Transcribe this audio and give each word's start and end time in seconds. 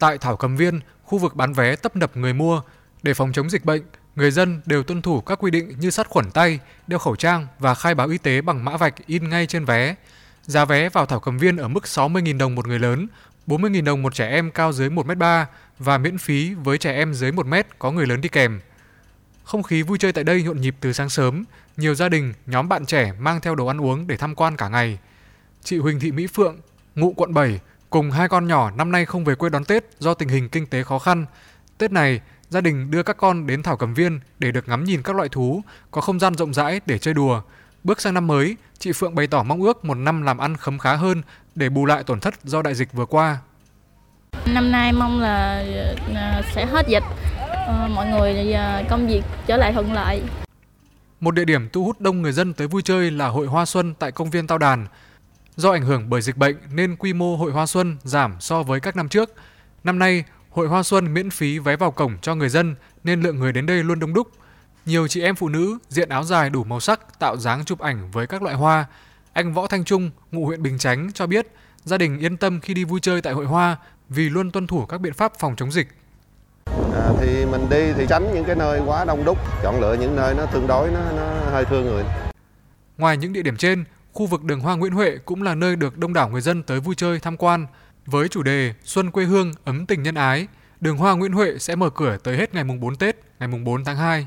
Tại 0.00 0.18
Thảo 0.18 0.36
Cầm 0.36 0.56
Viên, 0.56 0.80
khu 1.04 1.18
vực 1.18 1.36
bán 1.36 1.52
vé 1.52 1.76
tấp 1.76 1.96
nập 1.96 2.16
người 2.16 2.34
mua. 2.34 2.62
Để 3.02 3.14
phòng 3.14 3.32
chống 3.32 3.50
dịch 3.50 3.64
bệnh, 3.64 3.82
người 4.16 4.30
dân 4.30 4.60
đều 4.66 4.82
tuân 4.82 5.02
thủ 5.02 5.20
các 5.20 5.38
quy 5.42 5.50
định 5.50 5.74
như 5.80 5.90
sát 5.90 6.08
khuẩn 6.08 6.30
tay, 6.30 6.58
đeo 6.86 6.98
khẩu 6.98 7.16
trang 7.16 7.46
và 7.58 7.74
khai 7.74 7.94
báo 7.94 8.08
y 8.08 8.18
tế 8.18 8.40
bằng 8.40 8.64
mã 8.64 8.76
vạch 8.76 9.06
in 9.06 9.28
ngay 9.28 9.46
trên 9.46 9.64
vé. 9.64 9.94
Giá 10.42 10.64
vé 10.64 10.88
vào 10.88 11.06
Thảo 11.06 11.20
Cầm 11.20 11.38
Viên 11.38 11.56
ở 11.56 11.68
mức 11.68 11.84
60.000 11.84 12.38
đồng 12.38 12.54
một 12.54 12.66
người 12.66 12.78
lớn, 12.78 13.06
40.000 13.46 13.84
đồng 13.84 14.02
một 14.02 14.14
trẻ 14.14 14.28
em 14.28 14.50
cao 14.50 14.72
dưới 14.72 14.88
1m3 14.88 15.44
và 15.78 15.98
miễn 15.98 16.18
phí 16.18 16.54
với 16.54 16.78
trẻ 16.78 16.92
em 16.92 17.14
dưới 17.14 17.32
1m 17.32 17.62
có 17.78 17.90
người 17.90 18.06
lớn 18.06 18.20
đi 18.20 18.28
kèm. 18.28 18.60
Không 19.44 19.62
khí 19.62 19.82
vui 19.82 19.98
chơi 19.98 20.12
tại 20.12 20.24
đây 20.24 20.42
nhộn 20.42 20.60
nhịp 20.60 20.76
từ 20.80 20.92
sáng 20.92 21.08
sớm, 21.08 21.44
nhiều 21.76 21.94
gia 21.94 22.08
đình, 22.08 22.32
nhóm 22.46 22.68
bạn 22.68 22.86
trẻ 22.86 23.12
mang 23.18 23.40
theo 23.40 23.54
đồ 23.54 23.66
ăn 23.66 23.80
uống 23.80 24.06
để 24.06 24.16
tham 24.16 24.34
quan 24.34 24.56
cả 24.56 24.68
ngày. 24.68 24.98
Chị 25.64 25.78
Huỳnh 25.78 26.00
Thị 26.00 26.12
Mỹ 26.12 26.26
Phượng, 26.26 26.56
ngụ 26.94 27.12
quận 27.12 27.34
7, 27.34 27.60
cùng 27.90 28.10
hai 28.10 28.28
con 28.28 28.46
nhỏ 28.46 28.70
năm 28.70 28.92
nay 28.92 29.04
không 29.04 29.24
về 29.24 29.34
quê 29.34 29.50
đón 29.50 29.64
Tết 29.64 29.84
do 29.98 30.14
tình 30.14 30.28
hình 30.28 30.48
kinh 30.48 30.66
tế 30.66 30.82
khó 30.82 30.98
khăn. 30.98 31.26
Tết 31.78 31.92
này, 31.92 32.20
gia 32.48 32.60
đình 32.60 32.90
đưa 32.90 33.02
các 33.02 33.16
con 33.16 33.46
đến 33.46 33.62
Thảo 33.62 33.76
Cầm 33.76 33.94
Viên 33.94 34.20
để 34.38 34.52
được 34.52 34.68
ngắm 34.68 34.84
nhìn 34.84 35.02
các 35.02 35.16
loại 35.16 35.28
thú, 35.28 35.62
có 35.90 36.00
không 36.00 36.20
gian 36.20 36.34
rộng 36.34 36.54
rãi 36.54 36.80
để 36.86 36.98
chơi 36.98 37.14
đùa. 37.14 37.42
Bước 37.84 38.00
sang 38.00 38.14
năm 38.14 38.26
mới, 38.26 38.56
chị 38.78 38.92
Phượng 38.92 39.14
bày 39.14 39.26
tỏ 39.26 39.42
mong 39.42 39.62
ước 39.62 39.84
một 39.84 39.94
năm 39.94 40.22
làm 40.22 40.38
ăn 40.38 40.56
khấm 40.56 40.78
khá 40.78 40.94
hơn 40.96 41.22
để 41.54 41.68
bù 41.68 41.86
lại 41.86 42.02
tổn 42.02 42.20
thất 42.20 42.44
do 42.44 42.62
đại 42.62 42.74
dịch 42.74 42.92
vừa 42.92 43.06
qua. 43.06 43.38
Năm 44.46 44.72
nay 44.72 44.92
mong 44.92 45.20
là 45.20 45.64
à, 46.14 46.42
sẽ 46.54 46.66
hết 46.66 46.88
dịch, 46.88 47.02
ờ, 47.66 47.88
mọi 47.94 48.06
người 48.06 48.52
à, 48.52 48.82
công 48.90 49.06
việc 49.06 49.22
trở 49.46 49.56
lại 49.56 49.72
thuận 49.72 49.92
lợi. 49.92 50.22
Một 51.20 51.34
địa 51.34 51.44
điểm 51.44 51.68
thu 51.72 51.84
hút 51.84 52.00
đông 52.00 52.22
người 52.22 52.32
dân 52.32 52.52
tới 52.52 52.66
vui 52.66 52.82
chơi 52.82 53.10
là 53.10 53.28
hội 53.28 53.46
hoa 53.46 53.66
xuân 53.66 53.94
tại 53.94 54.12
công 54.12 54.30
viên 54.30 54.46
Tao 54.46 54.58
Đàn. 54.58 54.86
Do 55.60 55.70
ảnh 55.70 55.82
hưởng 55.82 56.10
bởi 56.10 56.22
dịch 56.22 56.36
bệnh 56.36 56.56
nên 56.72 56.96
quy 56.96 57.12
mô 57.12 57.36
hội 57.36 57.52
hoa 57.52 57.66
xuân 57.66 57.96
giảm 58.02 58.36
so 58.40 58.62
với 58.62 58.80
các 58.80 58.96
năm 58.96 59.08
trước. 59.08 59.34
Năm 59.84 59.98
nay, 59.98 60.24
hội 60.50 60.68
hoa 60.68 60.82
xuân 60.82 61.14
miễn 61.14 61.30
phí 61.30 61.58
vé 61.58 61.76
vào 61.76 61.90
cổng 61.90 62.18
cho 62.22 62.34
người 62.34 62.48
dân 62.48 62.74
nên 63.04 63.20
lượng 63.20 63.38
người 63.38 63.52
đến 63.52 63.66
đây 63.66 63.84
luôn 63.84 64.00
đông 64.00 64.14
đúc. 64.14 64.28
Nhiều 64.86 65.08
chị 65.08 65.22
em 65.22 65.36
phụ 65.36 65.48
nữ 65.48 65.78
diện 65.88 66.08
áo 66.08 66.24
dài 66.24 66.50
đủ 66.50 66.64
màu 66.64 66.80
sắc 66.80 67.18
tạo 67.18 67.36
dáng 67.36 67.64
chụp 67.64 67.78
ảnh 67.78 68.10
với 68.10 68.26
các 68.26 68.42
loại 68.42 68.54
hoa. 68.54 68.86
Anh 69.32 69.54
Võ 69.54 69.66
Thanh 69.66 69.84
Trung, 69.84 70.10
ngụ 70.32 70.46
huyện 70.46 70.62
Bình 70.62 70.78
Chánh 70.78 71.12
cho 71.12 71.26
biết 71.26 71.46
gia 71.84 71.98
đình 71.98 72.18
yên 72.18 72.36
tâm 72.36 72.60
khi 72.60 72.74
đi 72.74 72.84
vui 72.84 73.00
chơi 73.00 73.22
tại 73.22 73.32
hội 73.32 73.46
hoa 73.46 73.76
vì 74.08 74.28
luôn 74.28 74.50
tuân 74.50 74.66
thủ 74.66 74.86
các 74.86 75.00
biện 75.00 75.12
pháp 75.12 75.32
phòng 75.38 75.56
chống 75.56 75.72
dịch. 75.72 75.88
À, 76.94 77.08
thì 77.20 77.46
mình 77.46 77.66
đi 77.70 77.92
thì 77.96 78.06
tránh 78.08 78.34
những 78.34 78.44
cái 78.44 78.56
nơi 78.56 78.80
quá 78.86 79.04
đông 79.04 79.24
đúc, 79.24 79.38
chọn 79.62 79.80
lựa 79.80 79.96
những 80.00 80.16
nơi 80.16 80.34
nó 80.34 80.46
tương 80.46 80.66
đối 80.66 80.90
nó, 80.90 81.00
nó 81.16 81.50
hơi 81.50 81.64
thương 81.64 81.84
người. 81.84 82.04
Ngoài 82.98 83.16
những 83.16 83.32
địa 83.32 83.42
điểm 83.42 83.56
trên, 83.56 83.84
khu 84.12 84.26
vực 84.26 84.44
đường 84.44 84.60
Hoa 84.60 84.76
Nguyễn 84.76 84.92
Huệ 84.92 85.18
cũng 85.24 85.42
là 85.42 85.54
nơi 85.54 85.76
được 85.76 85.98
đông 85.98 86.12
đảo 86.12 86.28
người 86.28 86.40
dân 86.40 86.62
tới 86.62 86.80
vui 86.80 86.94
chơi 86.94 87.20
tham 87.20 87.36
quan. 87.36 87.66
Với 88.06 88.28
chủ 88.28 88.42
đề 88.42 88.74
Xuân 88.84 89.10
quê 89.10 89.24
hương 89.24 89.52
ấm 89.64 89.86
tình 89.86 90.02
nhân 90.02 90.14
ái, 90.14 90.46
đường 90.80 90.96
Hoa 90.96 91.14
Nguyễn 91.14 91.32
Huệ 91.32 91.58
sẽ 91.58 91.76
mở 91.76 91.90
cửa 91.90 92.16
tới 92.24 92.36
hết 92.36 92.54
ngày 92.54 92.64
mùng 92.64 92.80
4 92.80 92.96
Tết, 92.96 93.16
ngày 93.38 93.48
mùng 93.48 93.64
4 93.64 93.84
tháng 93.84 93.96
2. 93.96 94.26